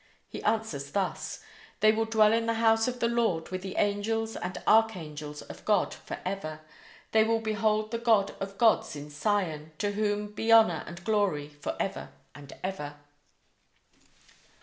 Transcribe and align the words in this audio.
He 0.27 0.41
answers 0.41 0.89
thus: 0.93 1.41
"They 1.79 1.91
will 1.91 2.05
dwell 2.05 2.33
in 2.33 2.47
the 2.47 2.55
house 2.55 2.87
of 2.87 2.99
the 2.99 3.07
Lord 3.07 3.49
with 3.49 3.61
the 3.61 3.75
angels 3.75 4.35
and 4.35 4.57
archangels 4.65 5.43
of 5.43 5.63
God 5.63 5.93
forever; 5.93 6.61
they 7.11 7.23
will 7.23 7.39
behold 7.39 7.91
the 7.91 7.99
God 7.99 8.31
of 8.39 8.57
gods 8.57 8.95
in 8.95 9.11
Sion, 9.11 9.73
to 9.77 9.91
whom 9.91 10.33
be 10.33 10.51
honor 10.51 10.83
and 10.87 11.03
glory 11.05 11.49
for 11.49 11.75
ever 11.79 12.09
and 12.33 12.51
ever." 12.63 12.95